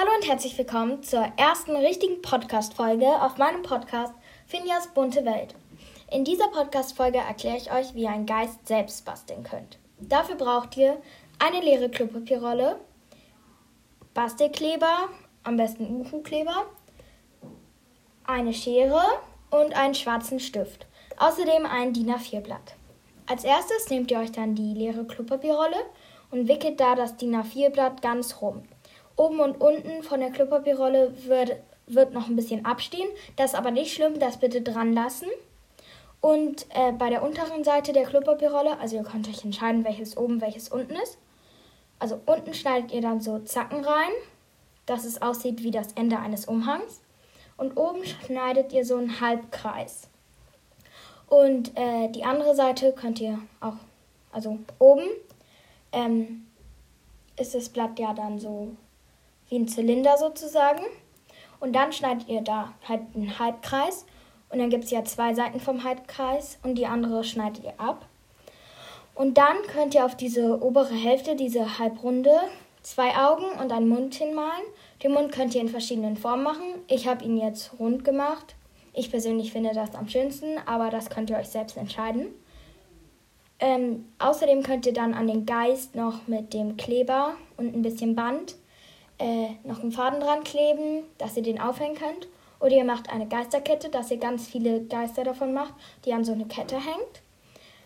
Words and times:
Hallo 0.00 0.12
und 0.14 0.28
herzlich 0.28 0.56
willkommen 0.56 1.02
zur 1.02 1.26
ersten 1.36 1.74
richtigen 1.74 2.22
Podcast-Folge 2.22 3.20
auf 3.20 3.36
meinem 3.36 3.62
Podcast 3.62 4.14
Finjas 4.46 4.86
bunte 4.94 5.24
Welt. 5.24 5.56
In 6.12 6.24
dieser 6.24 6.46
Podcast-Folge 6.46 7.18
erkläre 7.18 7.56
ich 7.56 7.72
euch, 7.72 7.96
wie 7.96 8.02
ihr 8.02 8.10
einen 8.10 8.24
Geist 8.24 8.64
selbst 8.68 9.04
basteln 9.04 9.42
könnt. 9.42 9.76
Dafür 9.98 10.36
braucht 10.36 10.76
ihr 10.76 11.02
eine 11.40 11.60
leere 11.60 11.88
Klopapierrolle, 11.88 12.78
Bastelkleber, 14.14 15.08
am 15.42 15.56
besten 15.56 15.86
Uhu-Kleber, 16.00 16.66
eine 18.24 18.54
Schere 18.54 19.02
und 19.50 19.76
einen 19.76 19.96
schwarzen 19.96 20.38
Stift. 20.38 20.86
Außerdem 21.18 21.66
ein 21.66 21.92
DIN 21.92 22.12
A4-Blatt. 22.12 22.76
Als 23.26 23.42
erstes 23.42 23.90
nehmt 23.90 24.12
ihr 24.12 24.20
euch 24.20 24.30
dann 24.30 24.54
die 24.54 24.74
leere 24.74 25.04
Klopapierrolle 25.04 25.84
und 26.30 26.46
wickelt 26.46 26.78
da 26.78 26.94
das 26.94 27.16
DIN 27.16 27.34
A4-Blatt 27.34 28.00
ganz 28.00 28.40
rum. 28.40 28.62
Oben 29.18 29.40
und 29.40 29.60
unten 29.60 30.04
von 30.04 30.20
der 30.20 30.30
Klopapierrolle 30.30 31.12
wird, 31.26 31.56
wird 31.88 32.14
noch 32.14 32.28
ein 32.28 32.36
bisschen 32.36 32.64
abstehen. 32.64 33.08
Das 33.34 33.52
ist 33.52 33.58
aber 33.58 33.72
nicht 33.72 33.92
schlimm, 33.92 34.20
das 34.20 34.38
bitte 34.38 34.62
dran 34.62 34.92
lassen. 34.92 35.26
Und 36.20 36.66
äh, 36.70 36.92
bei 36.92 37.10
der 37.10 37.24
unteren 37.24 37.64
Seite 37.64 37.92
der 37.92 38.04
Klopapierrolle, 38.04 38.78
also 38.78 38.94
ihr 38.94 39.02
könnt 39.02 39.28
euch 39.28 39.44
entscheiden, 39.44 39.84
welches 39.84 40.16
oben, 40.16 40.40
welches 40.40 40.68
unten 40.68 40.94
ist. 40.94 41.18
Also 41.98 42.20
unten 42.26 42.54
schneidet 42.54 42.92
ihr 42.92 43.00
dann 43.00 43.20
so 43.20 43.40
Zacken 43.40 43.84
rein, 43.84 44.10
dass 44.86 45.04
es 45.04 45.20
aussieht 45.20 45.64
wie 45.64 45.72
das 45.72 45.92
Ende 45.94 46.20
eines 46.20 46.46
Umhangs. 46.46 47.02
Und 47.56 47.76
oben 47.76 48.04
schneidet 48.04 48.72
ihr 48.72 48.84
so 48.84 48.96
einen 48.96 49.20
Halbkreis. 49.20 50.08
Und 51.26 51.76
äh, 51.76 52.08
die 52.10 52.22
andere 52.22 52.54
Seite 52.54 52.92
könnt 52.92 53.20
ihr 53.20 53.40
auch, 53.60 53.76
also 54.30 54.58
oben 54.78 55.08
ähm, 55.90 56.46
ist 57.36 57.56
das 57.56 57.68
Blatt 57.68 57.98
ja 57.98 58.14
dann 58.14 58.38
so 58.38 58.76
wie 59.48 59.58
ein 59.58 59.68
Zylinder 59.68 60.16
sozusagen. 60.16 60.82
Und 61.60 61.74
dann 61.74 61.92
schneidet 61.92 62.28
ihr 62.28 62.40
da 62.40 62.72
halt 62.86 63.02
einen 63.14 63.38
Halbkreis. 63.38 64.06
Und 64.50 64.58
dann 64.58 64.70
gibt 64.70 64.84
es 64.84 64.90
ja 64.90 65.04
zwei 65.04 65.34
Seiten 65.34 65.60
vom 65.60 65.84
Halbkreis 65.84 66.58
und 66.62 66.76
die 66.76 66.86
andere 66.86 67.24
schneidet 67.24 67.64
ihr 67.64 67.78
ab. 67.78 68.06
Und 69.14 69.36
dann 69.36 69.56
könnt 69.72 69.94
ihr 69.94 70.04
auf 70.04 70.16
diese 70.16 70.62
obere 70.62 70.94
Hälfte, 70.94 71.34
diese 71.34 71.78
Halbrunde, 71.78 72.32
zwei 72.82 73.16
Augen 73.16 73.44
und 73.60 73.72
einen 73.72 73.88
Mund 73.88 74.14
hinmalen. 74.14 74.64
Den 75.02 75.12
Mund 75.12 75.32
könnt 75.32 75.54
ihr 75.54 75.60
in 75.60 75.68
verschiedenen 75.68 76.16
Formen 76.16 76.44
machen. 76.44 76.64
Ich 76.86 77.06
habe 77.08 77.24
ihn 77.24 77.36
jetzt 77.36 77.72
rund 77.78 78.04
gemacht. 78.04 78.54
Ich 78.94 79.10
persönlich 79.10 79.52
finde 79.52 79.72
das 79.74 79.94
am 79.94 80.08
schönsten, 80.08 80.56
aber 80.66 80.90
das 80.90 81.10
könnt 81.10 81.30
ihr 81.30 81.36
euch 81.36 81.48
selbst 81.48 81.76
entscheiden. 81.76 82.28
Ähm, 83.60 84.06
außerdem 84.18 84.62
könnt 84.62 84.86
ihr 84.86 84.92
dann 84.92 85.14
an 85.14 85.26
den 85.26 85.44
Geist 85.44 85.96
noch 85.96 86.26
mit 86.28 86.54
dem 86.54 86.76
Kleber 86.76 87.34
und 87.56 87.74
ein 87.74 87.82
bisschen 87.82 88.14
Band 88.14 88.54
äh, 89.18 89.50
noch 89.64 89.80
einen 89.80 89.92
Faden 89.92 90.20
dran 90.20 90.44
kleben, 90.44 91.04
dass 91.18 91.36
ihr 91.36 91.42
den 91.42 91.60
aufhängen 91.60 91.96
könnt. 91.96 92.28
Oder 92.60 92.72
ihr 92.72 92.84
macht 92.84 93.10
eine 93.10 93.28
Geisterkette, 93.28 93.88
dass 93.88 94.10
ihr 94.10 94.16
ganz 94.16 94.48
viele 94.48 94.82
Geister 94.82 95.24
davon 95.24 95.52
macht, 95.52 95.74
die 96.04 96.12
an 96.12 96.24
so 96.24 96.32
eine 96.32 96.46
Kette 96.46 96.76
hängt. 96.76 97.22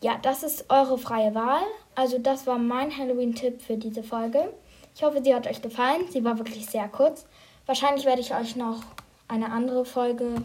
Ja, 0.00 0.18
das 0.20 0.42
ist 0.42 0.66
eure 0.70 0.98
freie 0.98 1.34
Wahl. 1.34 1.62
Also 1.94 2.18
das 2.18 2.46
war 2.46 2.58
mein 2.58 2.96
Halloween-Tipp 2.96 3.62
für 3.62 3.76
diese 3.76 4.02
Folge. 4.02 4.52
Ich 4.94 5.02
hoffe, 5.02 5.22
sie 5.22 5.34
hat 5.34 5.46
euch 5.46 5.62
gefallen. 5.62 6.02
Sie 6.10 6.24
war 6.24 6.38
wirklich 6.38 6.66
sehr 6.66 6.88
kurz. 6.88 7.26
Wahrscheinlich 7.66 8.04
werde 8.04 8.20
ich 8.20 8.34
euch 8.34 8.56
noch 8.56 8.82
eine 9.28 9.50
andere 9.50 9.84
Folge 9.84 10.36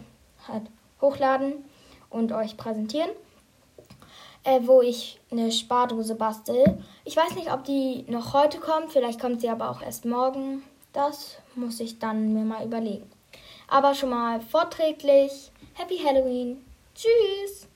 halt 0.48 0.62
hochladen 1.00 1.64
und 2.08 2.32
euch 2.32 2.56
präsentieren, 2.56 3.10
äh, 4.44 4.60
wo 4.62 4.82
ich 4.82 5.20
eine 5.30 5.52
Spardose 5.52 6.14
bastel. 6.14 6.82
Ich 7.04 7.16
weiß 7.16 7.34
nicht, 7.34 7.52
ob 7.52 7.64
die 7.64 8.04
noch 8.08 8.32
heute 8.32 8.58
kommt. 8.58 8.92
Vielleicht 8.92 9.20
kommt 9.20 9.40
sie 9.40 9.48
aber 9.48 9.70
auch 9.70 9.82
erst 9.82 10.04
morgen. 10.04 10.62
Das 10.92 11.38
muss 11.54 11.80
ich 11.80 11.98
dann 11.98 12.32
mir 12.32 12.44
mal 12.44 12.64
überlegen. 12.64 13.10
Aber 13.68 13.94
schon 13.94 14.10
mal 14.10 14.40
vorträglich. 14.40 15.52
Happy 15.74 15.98
Halloween. 15.98 16.64
Tschüss. 16.94 17.70